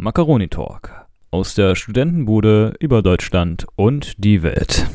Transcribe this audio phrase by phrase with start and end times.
[0.00, 4.86] Macaroni Talk aus der Studentenbude über Deutschland und die Welt.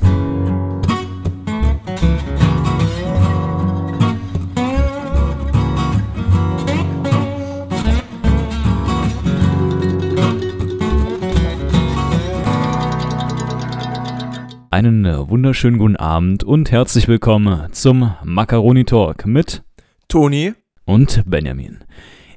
[14.72, 19.63] Einen wunderschönen guten Abend und herzlich willkommen zum Macaroni Talk mit
[20.08, 20.54] Toni
[20.85, 21.80] und Benjamin.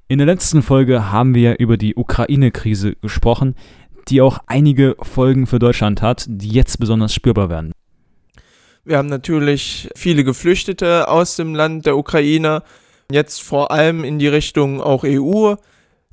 [0.09, 3.56] In der letzten Folge haben wir über die Ukraine-Krise gesprochen,
[4.06, 7.73] die auch einige Folgen für Deutschland hat, die jetzt besonders spürbar werden.
[8.84, 12.62] Wir haben natürlich viele Geflüchtete aus dem Land der Ukraine,
[13.11, 15.56] jetzt vor allem in die Richtung auch EU.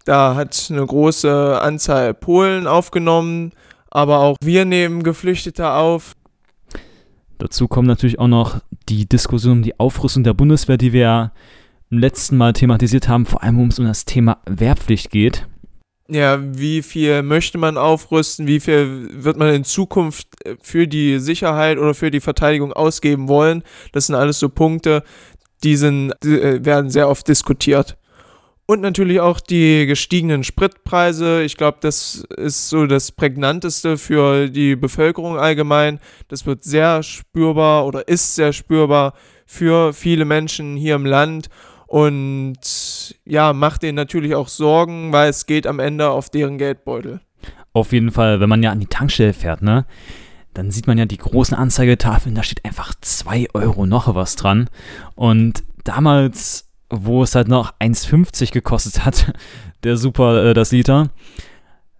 [0.05, 3.51] Da hat eine große Anzahl Polen aufgenommen,
[3.91, 6.13] aber auch wir nehmen Geflüchtete auf.
[7.37, 11.31] Dazu kommt natürlich auch noch die Diskussion um die Aufrüstung der Bundeswehr, die wir
[11.97, 15.47] letzten Mal thematisiert haben, vor allem um es um das Thema Wehrpflicht geht.
[16.09, 20.27] Ja, wie viel möchte man aufrüsten, wie viel wird man in Zukunft
[20.61, 23.63] für die Sicherheit oder für die Verteidigung ausgeben wollen?
[23.93, 25.03] Das sind alles so Punkte,
[25.63, 27.97] die, sind, die äh, werden sehr oft diskutiert.
[28.65, 31.43] Und natürlich auch die gestiegenen Spritpreise.
[31.43, 35.99] Ich glaube, das ist so das Prägnanteste für die Bevölkerung allgemein.
[36.29, 39.13] Das wird sehr spürbar oder ist sehr spürbar
[39.45, 41.49] für viele Menschen hier im Land
[41.93, 47.21] und ja, macht denen natürlich auch Sorgen, weil es geht am Ende auf deren Geldbeutel.
[47.71, 49.85] Auf jeden Fall, wenn man ja an die Tankstelle fährt, ne?
[50.53, 54.69] Dann sieht man ja die großen Anzeigetafeln, da steht einfach 2 Euro noch was dran.
[55.15, 59.33] Und damals wo es halt noch 1,50 gekostet hat,
[59.83, 61.09] der Super, äh, das Liter.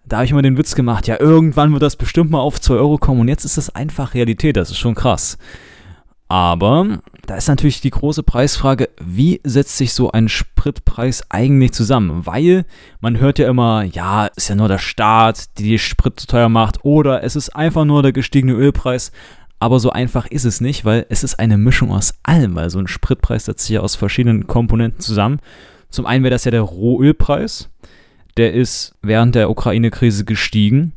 [0.06, 2.76] Da habe ich immer den Witz gemacht, ja, irgendwann wird das bestimmt mal auf 2
[2.76, 5.38] Euro kommen und jetzt ist das einfach Realität, das ist schon krass.
[6.28, 12.26] Aber da ist natürlich die große Preisfrage, wie setzt sich so ein Spritpreis eigentlich zusammen?
[12.26, 12.66] Weil
[13.00, 16.50] man hört ja immer, ja, ist ja nur der Staat, die die Sprit zu teuer
[16.50, 19.12] macht oder es ist einfach nur der gestiegene Ölpreis.
[19.60, 22.80] Aber so einfach ist es nicht, weil es ist eine Mischung aus allem, weil so
[22.80, 25.40] ein Spritpreis setzt sich ja aus verschiedenen Komponenten zusammen.
[25.90, 27.70] Zum einen wäre das ja der Rohölpreis.
[28.36, 30.94] Der ist während der Ukraine-Krise gestiegen,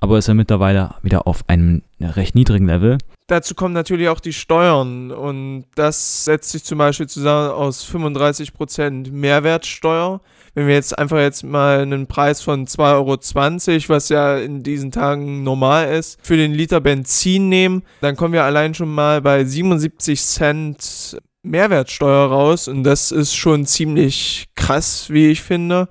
[0.00, 2.98] aber ist ja mittlerweile wieder auf einem recht niedrigen Level.
[3.26, 9.12] Dazu kommen natürlich auch die Steuern und das setzt sich zum Beispiel zusammen aus 35%
[9.12, 10.20] Mehrwertsteuer.
[10.54, 14.92] Wenn wir jetzt einfach jetzt mal einen Preis von 2,20 Euro, was ja in diesen
[14.92, 19.44] Tagen normal ist, für den Liter Benzin nehmen, dann kommen wir allein schon mal bei
[19.44, 25.88] 77 Cent Mehrwertsteuer raus und das ist schon ziemlich krass, wie ich finde.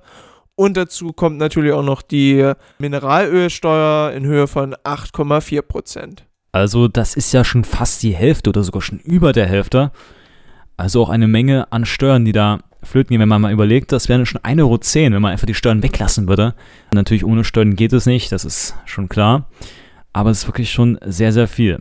[0.58, 6.26] Und dazu kommt natürlich auch noch die Mineralölsteuer in Höhe von 8,4 Prozent.
[6.50, 9.92] Also das ist ja schon fast die Hälfte oder sogar schon über der Hälfte.
[10.76, 13.20] Also auch eine Menge an Steuern, die da flöten gehen.
[13.20, 14.80] Wenn man mal überlegt, das wären schon 1,10 Euro,
[15.14, 16.56] wenn man einfach die Steuern weglassen würde.
[16.92, 19.48] Natürlich ohne Steuern geht es nicht, das ist schon klar.
[20.12, 21.78] Aber es ist wirklich schon sehr, sehr viel.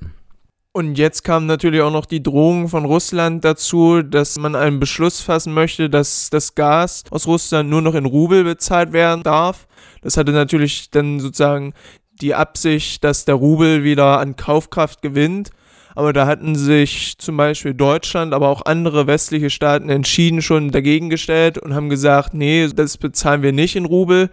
[0.77, 5.21] Und jetzt kam natürlich auch noch die Drohung von Russland dazu, dass man einen Beschluss
[5.21, 9.65] fassen möchte, dass das Gas aus Russland nur noch in Rubel bezahlt werden darf.
[10.03, 11.73] Das hatte natürlich dann sozusagen
[12.21, 15.49] die Absicht, dass der Rubel wieder an Kaufkraft gewinnt.
[15.95, 21.09] Aber da hatten sich zum Beispiel Deutschland, aber auch andere westliche Staaten entschieden schon dagegen
[21.09, 24.29] gestellt und haben gesagt, nee, das bezahlen wir nicht in Rubel,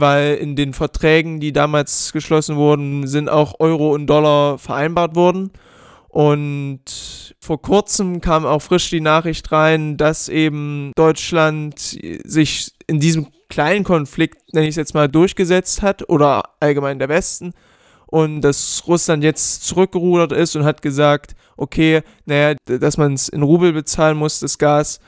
[0.00, 5.50] weil in den Verträgen, die damals geschlossen wurden, sind auch Euro und Dollar vereinbart worden.
[6.08, 11.78] Und vor kurzem kam auch frisch die Nachricht rein, dass eben Deutschland
[12.24, 17.08] sich in diesem kleinen Konflikt, nenne ich es jetzt mal, durchgesetzt hat oder allgemein der
[17.08, 17.52] Westen
[18.06, 23.42] und dass Russland jetzt zurückgerudert ist und hat gesagt, okay, naja, dass man es in
[23.42, 25.00] Rubel bezahlen muss, das Gas,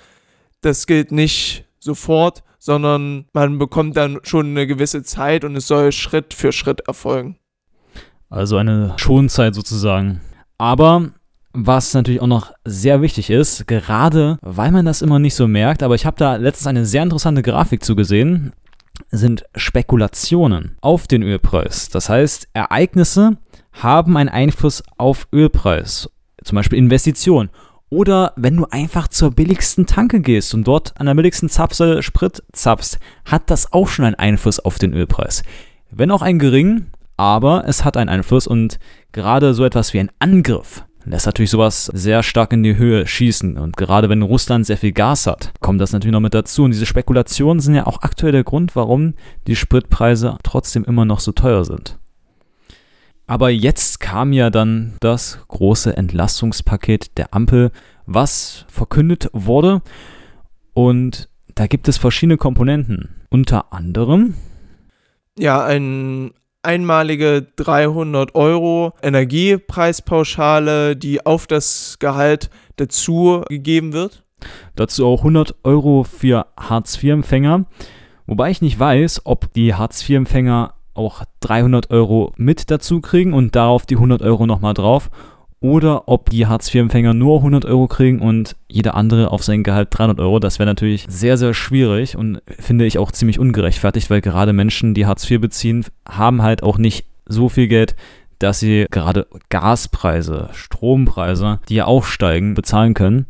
[0.61, 5.91] das gilt nicht sofort, sondern man bekommt dann schon eine gewisse Zeit und es soll
[5.91, 7.37] Schritt für Schritt erfolgen.
[8.29, 10.21] Also eine Schonzeit sozusagen.
[10.59, 11.11] Aber
[11.53, 15.83] was natürlich auch noch sehr wichtig ist, gerade weil man das immer nicht so merkt,
[15.83, 18.53] aber ich habe da letztens eine sehr interessante Grafik zugesehen,
[19.11, 21.89] sind Spekulationen auf den Ölpreis.
[21.89, 23.39] Das heißt, Ereignisse
[23.73, 26.11] haben einen Einfluss auf Ölpreis,
[26.45, 27.51] zum Beispiel Investitionen.
[27.91, 32.43] Oder wenn du einfach zur billigsten Tanke gehst und dort an der billigsten Zapfsäule Sprit
[32.53, 35.43] zapfst, hat das auch schon einen Einfluss auf den Ölpreis.
[35.91, 38.79] Wenn auch ein gering, aber es hat einen Einfluss und
[39.13, 43.57] gerade so etwas wie ein Angriff lässt natürlich sowas sehr stark in die Höhe schießen.
[43.57, 46.65] Und gerade wenn Russland sehr viel Gas hat, kommt das natürlich noch mit dazu.
[46.65, 49.15] Und diese Spekulationen sind ja auch aktuell der Grund, warum
[49.47, 51.99] die Spritpreise trotzdem immer noch so teuer sind.
[53.31, 57.71] Aber jetzt kam ja dann das große Entlastungspaket der Ampel,
[58.05, 59.83] was verkündet wurde.
[60.73, 63.23] Und da gibt es verschiedene Komponenten.
[63.29, 64.35] Unter anderem
[65.39, 66.33] ja eine
[66.63, 74.25] einmalige 300 Euro Energiepreispauschale, die auf das Gehalt dazu gegeben wird.
[74.75, 77.67] Dazu auch 100 Euro für Hartz-IV-Empfänger.
[78.27, 83.87] Wobei ich nicht weiß, ob die Hartz-IV-Empfänger auch 300 Euro mit dazu kriegen und darauf
[83.87, 85.11] die 100 Euro nochmal drauf.
[85.63, 90.19] Oder ob die Hartz-IV-Empfänger nur 100 Euro kriegen und jeder andere auf sein Gehalt 300
[90.19, 90.39] Euro.
[90.39, 94.95] Das wäre natürlich sehr, sehr schwierig und finde ich auch ziemlich ungerechtfertigt, weil gerade Menschen,
[94.95, 97.95] die Hartz IV beziehen, haben halt auch nicht so viel Geld,
[98.39, 103.27] dass sie gerade Gaspreise, Strompreise, die ja auch steigen, bezahlen können.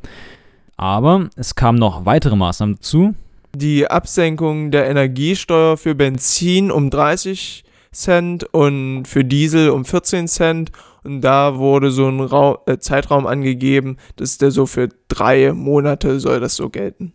[0.76, 3.14] Aber es kamen noch weitere Maßnahmen dazu.
[3.54, 10.70] Die Absenkung der Energiesteuer für Benzin um 30 Cent und für Diesel um 14 Cent.
[11.02, 16.20] Und da wurde so ein Ra äh, Zeitraum angegeben, dass der so für drei Monate
[16.20, 17.14] soll das so gelten.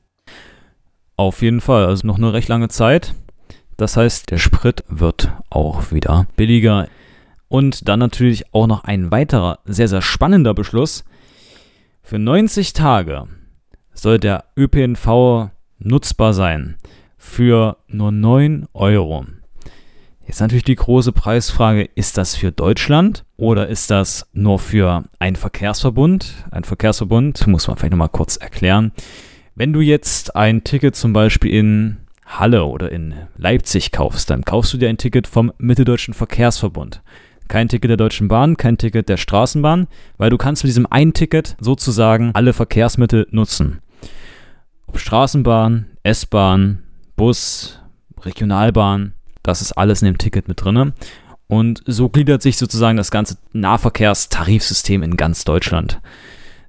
[1.18, 3.14] Auf jeden Fall, also noch eine recht lange Zeit.
[3.78, 6.88] Das heißt, der Sprit wird auch wieder billiger.
[7.48, 11.06] Und dann natürlich auch noch ein weiterer sehr, sehr spannender Beschluss.
[12.02, 13.28] Für 90 Tage
[13.94, 16.78] soll der ÖPNV nutzbar sein
[17.18, 19.26] für nur 9 Euro.
[20.28, 25.36] Jetzt natürlich die große Preisfrage, ist das für Deutschland oder ist das nur für einen
[25.36, 26.46] Verkehrsverbund?
[26.50, 28.92] Ein Verkehrsverbund muss man vielleicht nochmal kurz erklären.
[29.54, 34.74] Wenn du jetzt ein Ticket zum Beispiel in Halle oder in Leipzig kaufst, dann kaufst
[34.74, 37.02] du dir ein Ticket vom Mitteldeutschen Verkehrsverbund.
[37.48, 39.88] Kein Ticket der Deutschen Bahn, kein Ticket der Straßenbahn,
[40.18, 43.82] weil du kannst mit diesem einen Ticket sozusagen alle Verkehrsmittel nutzen
[44.98, 46.84] Straßenbahn, S-Bahn,
[47.16, 47.80] Bus,
[48.22, 49.14] Regionalbahn,
[49.44, 50.94] das ist alles in dem Ticket mit drin.
[51.48, 56.02] Und so gliedert sich sozusagen das ganze Nahverkehrstarifsystem in ganz Deutschland.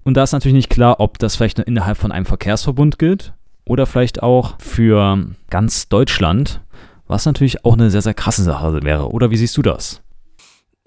[0.05, 3.33] Und da ist natürlich nicht klar, ob das vielleicht nur innerhalb von einem Verkehrsverbund gilt
[3.65, 6.61] oder vielleicht auch für ganz Deutschland,
[7.09, 9.11] was natürlich auch eine sehr, sehr krasse Sache wäre.
[9.11, 10.03] Oder wie siehst du das?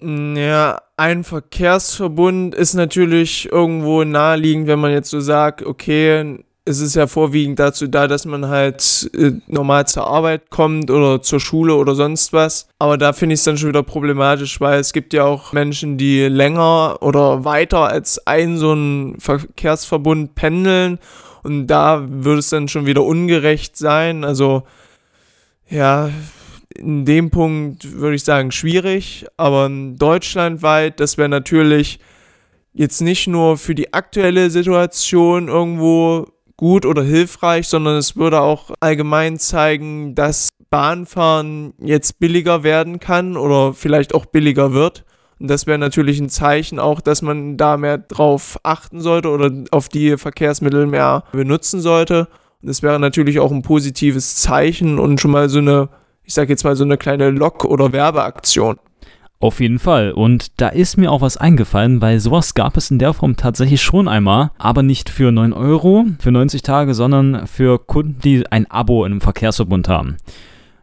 [0.00, 6.94] Ja, ein Verkehrsverbund ist natürlich irgendwo naheliegend, wenn man jetzt so sagt, okay, es ist
[6.94, 11.74] ja vorwiegend dazu da, dass man halt äh, normal zur Arbeit kommt oder zur Schule
[11.74, 12.68] oder sonst was.
[12.78, 15.96] Aber da finde ich es dann schon wieder problematisch, weil es gibt ja auch Menschen,
[15.96, 20.98] die länger oder weiter als ein so ein Verkehrsverbund pendeln.
[21.42, 24.24] Und da würde es dann schon wieder ungerecht sein.
[24.24, 24.64] Also
[25.68, 26.10] ja,
[26.76, 29.26] in dem Punkt würde ich sagen schwierig.
[29.38, 32.00] Aber deutschlandweit, das wäre natürlich
[32.72, 36.26] jetzt nicht nur für die aktuelle Situation irgendwo
[36.60, 43.38] gut oder hilfreich, sondern es würde auch allgemein zeigen, dass Bahnfahren jetzt billiger werden kann
[43.38, 45.06] oder vielleicht auch billiger wird.
[45.38, 49.50] Und das wäre natürlich ein Zeichen auch, dass man da mehr drauf achten sollte oder
[49.70, 52.28] auf die Verkehrsmittel mehr benutzen sollte.
[52.60, 55.88] Und das wäre natürlich auch ein positives Zeichen und schon mal so eine,
[56.24, 58.76] ich sag jetzt mal so eine kleine Lok- oder Werbeaktion.
[59.42, 60.12] Auf jeden Fall.
[60.12, 63.80] Und da ist mir auch was eingefallen, weil sowas gab es in der Form tatsächlich
[63.80, 68.70] schon einmal, aber nicht für 9 Euro für 90 Tage, sondern für Kunden, die ein
[68.70, 70.18] Abo in einem Verkehrsverbund haben.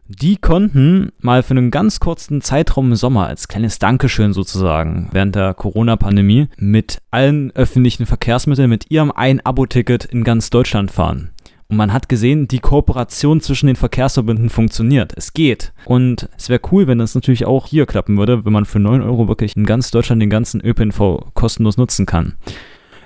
[0.09, 5.35] Die konnten mal für einen ganz kurzen Zeitraum im Sommer als kleines Dankeschön sozusagen während
[5.35, 11.31] der Corona-Pandemie mit allen öffentlichen Verkehrsmitteln mit ihrem ein Abo-Ticket in ganz Deutschland fahren.
[11.69, 15.13] Und man hat gesehen, die Kooperation zwischen den Verkehrsverbünden funktioniert.
[15.17, 15.73] Es geht.
[15.85, 19.01] Und es wäre cool, wenn das natürlich auch hier klappen würde, wenn man für 9
[19.01, 22.35] Euro wirklich in ganz Deutschland den ganzen ÖPNV kostenlos nutzen kann.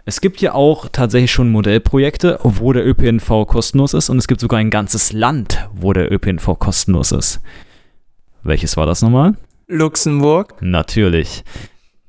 [0.06, 4.42] Es gibt ja auch tatsächlich schon Modellprojekte, wo der ÖPNV kostenlos ist und es gibt
[4.42, 7.40] sogar ein ganzes Land, wo der ÖPNV kostenlos ist.
[8.44, 9.36] Welches war das nochmal?
[9.68, 10.56] Luxemburg.
[10.62, 11.44] Natürlich.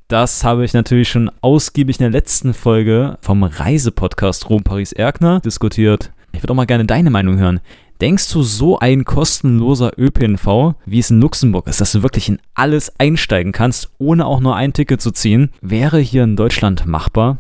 [0.09, 5.41] Das habe ich natürlich schon ausgiebig in der letzten Folge vom Reisepodcast Rom Paris Erkner
[5.41, 6.13] diskutiert.
[6.33, 7.61] Ich würde auch mal gerne deine Meinung hören.
[8.01, 12.41] Denkst du, so ein kostenloser ÖPNV, wie es in Luxemburg ist, dass du wirklich in
[12.55, 17.39] alles einsteigen kannst, ohne auch nur ein Ticket zu ziehen, wäre hier in Deutschland machbar?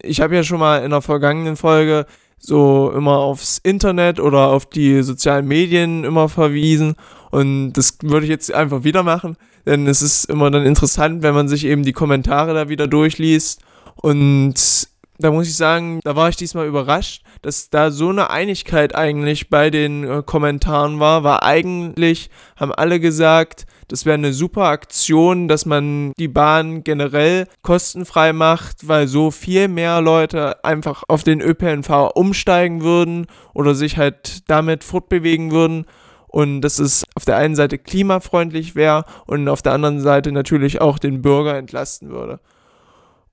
[0.00, 2.06] Ich habe ja schon mal in der vergangenen Folge
[2.38, 6.94] so immer aufs Internet oder auf die sozialen Medien immer verwiesen
[7.30, 11.34] und das würde ich jetzt einfach wieder machen, denn es ist immer dann interessant, wenn
[11.34, 13.62] man sich eben die Kommentare da wieder durchliest
[13.96, 14.54] und
[15.18, 19.48] da muss ich sagen, da war ich diesmal überrascht, dass da so eine Einigkeit eigentlich
[19.48, 25.46] bei den äh, Kommentaren war, weil eigentlich haben alle gesagt, das wäre eine super Aktion,
[25.46, 31.40] dass man die Bahn generell kostenfrei macht, weil so viel mehr Leute einfach auf den
[31.40, 35.86] ÖPNV umsteigen würden oder sich halt damit fortbewegen würden
[36.26, 40.80] und dass es auf der einen Seite klimafreundlich wäre und auf der anderen Seite natürlich
[40.80, 42.40] auch den Bürger entlasten würde.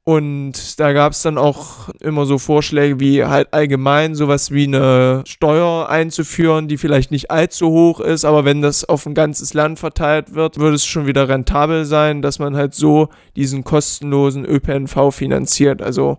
[0.03, 5.21] Und da gab es dann auch immer so Vorschläge wie halt allgemein sowas wie eine
[5.27, 9.77] Steuer einzuführen, die vielleicht nicht allzu hoch ist, aber wenn das auf ein ganzes Land
[9.77, 15.11] verteilt wird, würde es schon wieder rentabel sein, dass man halt so diesen kostenlosen ÖPNV
[15.13, 15.83] finanziert.
[15.83, 16.17] Also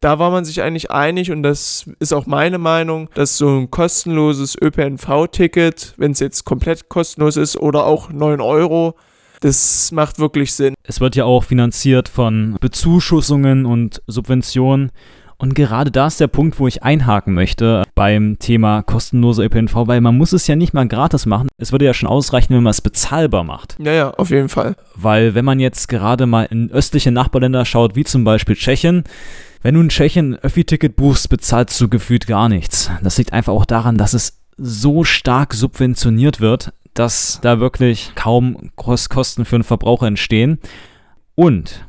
[0.00, 3.70] da war man sich eigentlich einig und das ist auch meine Meinung, dass so ein
[3.70, 8.94] kostenloses ÖPNV-Ticket, wenn es jetzt komplett kostenlos ist oder auch 9 Euro,
[9.40, 10.74] das macht wirklich Sinn.
[10.82, 14.90] Es wird ja auch finanziert von Bezuschussungen und Subventionen.
[15.40, 20.02] Und gerade da ist der Punkt, wo ich einhaken möchte beim Thema kostenloser ÖPNV, weil
[20.02, 21.48] man muss es ja nicht mal gratis machen.
[21.56, 23.76] Es würde ja schon ausreichen, wenn man es bezahlbar macht.
[23.82, 24.76] Ja, ja, auf jeden Fall.
[24.96, 29.04] Weil wenn man jetzt gerade mal in östliche Nachbarländer schaut, wie zum Beispiel Tschechien,
[29.62, 32.90] wenn du in Tschechien ein Öffi-Ticket buchst, bezahlst du gefühlt gar nichts.
[33.02, 38.72] Das liegt einfach auch daran, dass es so stark subventioniert wird, dass da wirklich kaum
[38.76, 40.58] Kosten für den Verbraucher entstehen.
[41.34, 41.86] Und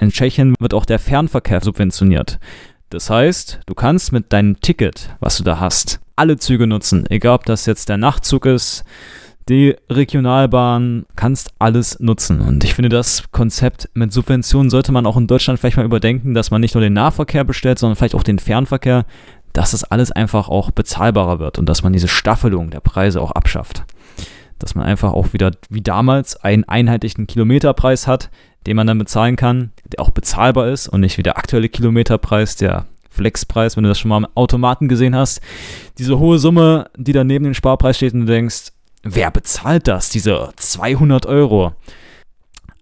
[0.00, 2.40] in Tschechien wird auch der Fernverkehr subventioniert.
[2.90, 7.06] Das heißt, du kannst mit deinem Ticket, was du da hast, alle Züge nutzen.
[7.08, 8.82] Egal, ob das jetzt der Nachtzug ist,
[9.48, 12.40] die Regionalbahn, kannst alles nutzen.
[12.40, 16.34] Und ich finde, das Konzept mit Subventionen sollte man auch in Deutschland vielleicht mal überdenken,
[16.34, 19.06] dass man nicht nur den Nahverkehr bestellt, sondern vielleicht auch den Fernverkehr,
[19.52, 23.30] dass das alles einfach auch bezahlbarer wird und dass man diese Staffelung der Preise auch
[23.30, 23.84] abschafft
[24.58, 28.30] dass man einfach auch wieder wie damals einen einheitlichen Kilometerpreis hat,
[28.66, 32.56] den man dann bezahlen kann, der auch bezahlbar ist und nicht wie der aktuelle Kilometerpreis,
[32.56, 35.40] der Flexpreis, wenn du das schon mal am Automaten gesehen hast.
[35.98, 38.72] Diese hohe Summe, die da neben dem Sparpreis steht und du denkst,
[39.02, 41.72] wer bezahlt das, diese 200 Euro?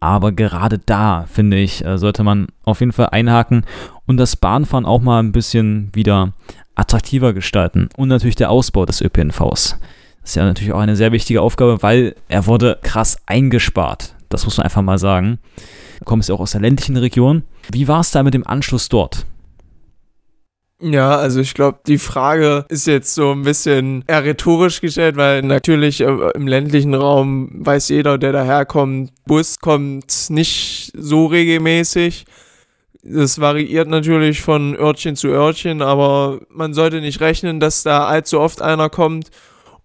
[0.01, 3.65] Aber gerade da, finde ich, äh, sollte man auf jeden Fall einhaken
[4.07, 6.33] und das Bahnfahren auch mal ein bisschen wieder
[6.75, 7.89] attraktiver gestalten.
[7.97, 9.79] Und natürlich der Ausbau des ÖPNVs.
[10.27, 14.17] Das ist ja natürlich auch eine sehr wichtige Aufgabe, weil er wurde krass eingespart.
[14.29, 15.39] Das muss man einfach mal sagen.
[16.01, 17.45] Du kommst ja auch aus der ländlichen Region.
[17.71, 19.25] Wie war es da mit dem Anschluss dort?
[20.81, 25.43] Ja, also ich glaube, die Frage ist jetzt so ein bisschen eher rhetorisch gestellt, weil
[25.43, 32.25] natürlich äh, im ländlichen Raum weiß jeder, der daherkommt, Bus kommt nicht so regelmäßig.
[33.05, 38.41] Das variiert natürlich von Örtchen zu Örtchen, aber man sollte nicht rechnen, dass da allzu
[38.41, 39.31] oft einer kommt.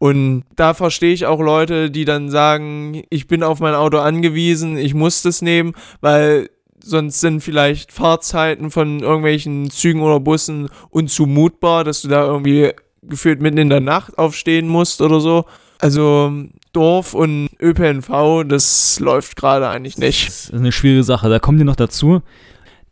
[0.01, 4.75] Und da verstehe ich auch Leute, die dann sagen, ich bin auf mein Auto angewiesen,
[4.75, 6.49] ich muss das nehmen, weil
[6.83, 12.71] sonst sind vielleicht Fahrzeiten von irgendwelchen Zügen oder Bussen unzumutbar, dass du da irgendwie
[13.03, 15.45] gefühlt mitten in der Nacht aufstehen musst oder so.
[15.77, 16.33] Also
[16.73, 20.27] Dorf und ÖPNV, das läuft gerade eigentlich nicht.
[20.27, 21.29] Das ist eine schwierige Sache.
[21.29, 22.23] Da kommt ihr noch dazu,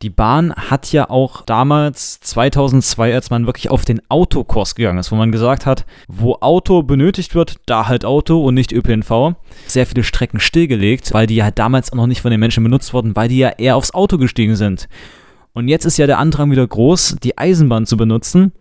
[0.02, 5.12] die Bahn hat ja auch damals 2002, als man wirklich auf den Autokurs gegangen ist,
[5.12, 9.36] wo man gesagt hat, wo Auto benötigt wird, da halt Auto und nicht ÖPNV,
[9.68, 12.94] sehr viele Strecken stillgelegt, weil die ja damals auch noch nicht von den Menschen benutzt
[12.94, 14.88] wurden, weil die ja eher aufs Auto gestiegen sind.
[15.52, 18.54] Und jetzt ist ja der Andrang wieder groß, die Eisenbahn zu benutzen.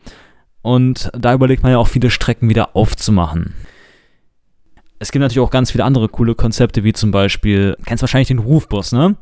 [0.62, 3.54] Und da überlegt man ja auch viele Strecken wieder aufzumachen.
[4.98, 8.40] Es gibt natürlich auch ganz viele andere coole Konzepte, wie zum Beispiel, kennst wahrscheinlich den
[8.40, 9.16] Rufbus, ne?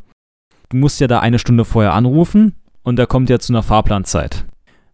[0.68, 4.44] Du musst ja da eine Stunde vorher anrufen und der kommt ja zu einer Fahrplanzeit.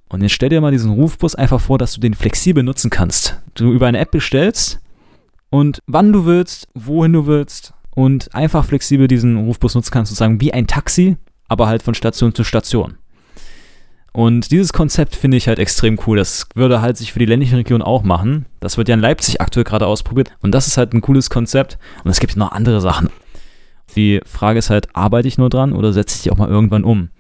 [0.09, 3.41] Und jetzt stell dir mal diesen Rufbus einfach vor, dass du den flexibel nutzen kannst.
[3.55, 4.81] Du über eine App bestellst
[5.51, 10.41] und wann du willst, wohin du willst und einfach flexibel diesen Rufbus nutzen kannst, sozusagen
[10.41, 11.17] wie ein Taxi,
[11.49, 12.99] aber halt von Station zu Station.
[14.13, 16.19] Und dieses Konzept finde ich halt extrem cool.
[16.19, 18.45] Das würde halt sich für die ländliche Region auch machen.
[18.61, 20.31] Das wird ja in Leipzig aktuell gerade ausprobiert.
[20.41, 21.79] Und das ist halt ein cooles Konzept.
[22.05, 23.09] Und es gibt noch andere Sachen.
[23.97, 26.85] Die Frage ist halt, arbeite ich nur dran oder setze ich die auch mal irgendwann
[26.85, 27.11] um?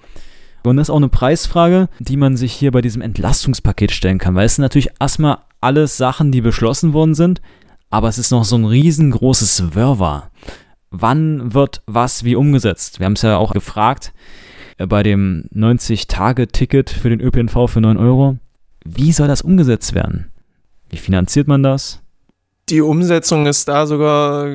[0.65, 4.35] Und das ist auch eine Preisfrage, die man sich hier bei diesem Entlastungspaket stellen kann,
[4.35, 7.43] weil es sind natürlich erstmal alles Sachen, die beschlossen worden sind,
[7.91, 10.31] aber es ist noch so ein riesengroßes Wirrwarr.
[10.91, 13.01] Wann wird was wie umgesetzt?
[13.01, 14.13] Wir haben es ja auch gefragt
[14.79, 18.39] äh, bei dem 90-Tage-Ticket für den ÖPNV für 9 Euro.
[18.85, 20.31] Wie soll das umgesetzt werden?
[20.91, 22.01] Wie finanziert man das?
[22.69, 24.47] Die Umsetzung ist da sogar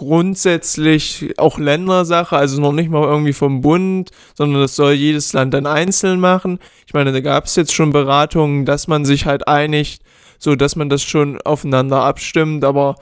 [0.00, 5.52] grundsätzlich auch Ländersache, also noch nicht mal irgendwie vom Bund, sondern das soll jedes Land
[5.52, 6.58] dann einzeln machen.
[6.86, 10.02] Ich meine, da gab es jetzt schon Beratungen, dass man sich halt einigt,
[10.38, 12.96] so dass man das schon aufeinander abstimmt, aber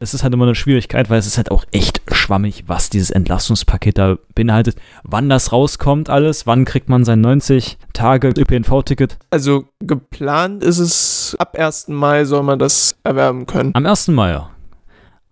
[0.00, 3.10] es ist halt immer eine Schwierigkeit, weil es ist halt auch echt schwammig, was dieses
[3.10, 4.76] Entlastungspaket da beinhaltet.
[5.02, 9.18] Wann das rauskommt alles, wann kriegt man sein 90 Tage ÖPNV-Ticket?
[9.28, 11.88] Also geplant ist es, ab 1.
[11.88, 13.74] Mai soll man das erwerben können.
[13.74, 14.08] Am 1.
[14.08, 14.50] Mai, ja.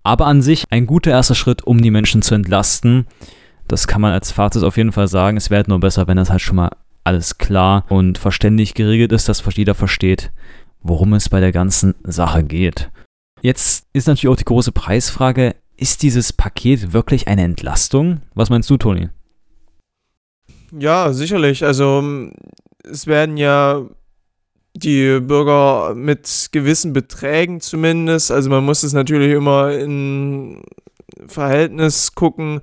[0.06, 3.08] Aber an sich ein guter erster Schritt, um die Menschen zu entlasten.
[3.66, 5.36] Das kann man als Fazit auf jeden Fall sagen.
[5.36, 6.70] Es wäre halt nur besser, wenn das halt schon mal
[7.02, 10.30] alles klar und verständlich geregelt ist, dass jeder versteht,
[10.80, 12.88] worum es bei der ganzen Sache geht.
[13.42, 18.20] Jetzt ist natürlich auch die große Preisfrage, ist dieses Paket wirklich eine Entlastung?
[18.34, 19.08] Was meinst du, Toni?
[20.70, 21.64] Ja, sicherlich.
[21.64, 22.30] Also
[22.84, 23.82] es werden ja
[24.78, 30.62] die Bürger mit gewissen Beträgen zumindest, also man muss es natürlich immer in
[31.26, 32.60] Verhältnis gucken.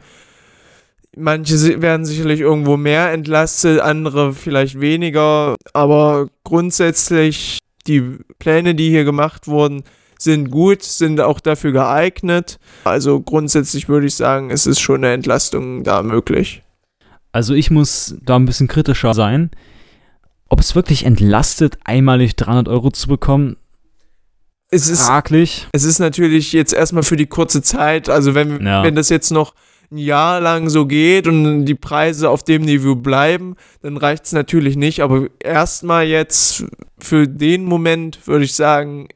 [1.15, 9.03] Manche werden sicherlich irgendwo mehr entlastet, andere vielleicht weniger, aber grundsätzlich die Pläne, die hier
[9.03, 9.84] gemacht wurden,
[10.17, 12.58] sind gut, sind auch dafür geeignet.
[12.86, 16.63] Also grundsätzlich würde ich sagen, es ist schon eine Entlastung da möglich.
[17.32, 19.51] Also ich muss da ein bisschen kritischer sein.
[20.54, 23.58] Ob es wirklich entlastet, einmalig 300 Euro zu bekommen,
[24.70, 25.68] es ist fraglich.
[25.72, 28.84] Es ist natürlich jetzt erstmal für die kurze Zeit, also wenn, ja.
[28.84, 29.56] wenn das jetzt noch
[29.92, 34.32] ein Jahr lang so geht und die Preise auf dem Niveau bleiben, dann reicht es
[34.32, 35.00] natürlich nicht.
[35.02, 36.66] Aber erstmal jetzt
[37.00, 39.08] für den Moment würde ich sagen,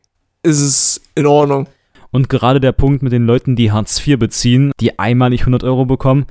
[0.41, 1.67] ist es in Ordnung.
[2.09, 5.85] Und gerade der Punkt mit den Leuten, die Hartz IV beziehen, die einmalig 100 Euro
[5.85, 6.25] bekommen,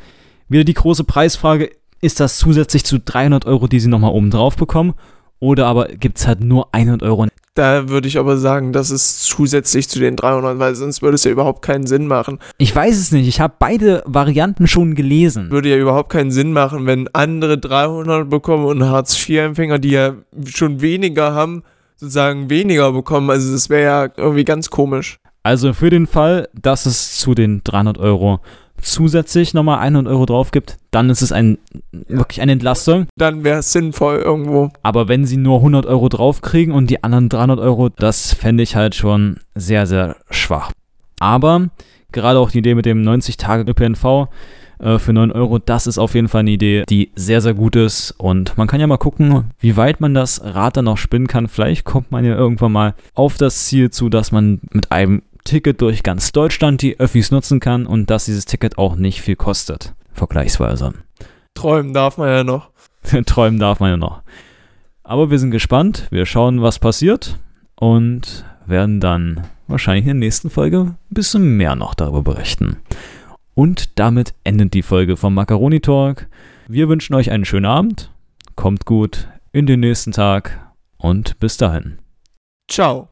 [0.49, 4.57] wieder die große Preisfrage, ist das zusätzlich zu 300 Euro, die sie nochmal oben drauf
[4.57, 4.95] bekommen?
[5.39, 7.27] Oder aber gibt es halt nur 100 Euro?
[7.55, 11.25] Da würde ich aber sagen, das ist zusätzlich zu den 300, weil sonst würde es
[11.25, 12.39] ja überhaupt keinen Sinn machen.
[12.59, 15.51] Ich weiß es nicht, ich habe beide Varianten schon gelesen.
[15.51, 20.15] Würde ja überhaupt keinen Sinn machen, wenn andere 300 bekommen und Hartz-IV-Empfänger, die ja
[20.47, 21.63] schon weniger haben,
[21.97, 23.31] sozusagen weniger bekommen.
[23.31, 25.19] Also das wäre ja irgendwie ganz komisch.
[25.43, 28.41] Also für den Fall, dass es zu den 300 Euro
[28.87, 31.59] zusätzlich nochmal 100 Euro drauf gibt, dann ist es ein,
[31.93, 33.07] wirklich eine Entlastung.
[33.17, 34.71] Dann wäre es sinnvoll irgendwo.
[34.83, 38.77] Aber wenn sie nur 100 Euro draufkriegen und die anderen 300 Euro, das fände ich
[38.77, 40.73] halt schon sehr, sehr schwach.
[41.19, 41.69] Aber
[42.13, 44.29] gerade auch die Idee mit dem 90-Tage-ÖPNV
[44.79, 47.77] äh, für 9 Euro, das ist auf jeden Fall eine Idee, die sehr, sehr gut
[47.77, 48.13] ist.
[48.19, 51.49] Und man kann ja mal gucken, wie weit man das Rad dann noch spinnen kann.
[51.49, 55.81] Vielleicht kommt man ja irgendwann mal auf das Ziel zu, dass man mit einem Ticket
[55.81, 59.95] durch ganz Deutschland die Öffis nutzen kann und dass dieses Ticket auch nicht viel kostet.
[60.13, 60.93] Vergleichsweise.
[61.55, 62.71] Träumen darf man ja noch.
[63.27, 64.23] Träumen darf man ja noch.
[65.03, 66.09] Aber wir sind gespannt.
[66.11, 67.39] Wir schauen, was passiert
[67.77, 72.79] und werden dann wahrscheinlich in der nächsten Folge ein bisschen mehr noch darüber berichten.
[73.55, 76.29] Und damit endet die Folge vom Macaroni Talk.
[76.69, 78.11] Wir wünschen euch einen schönen Abend.
[78.55, 80.59] Kommt gut in den nächsten Tag
[80.99, 81.99] und bis dahin.
[82.69, 83.09] Ciao.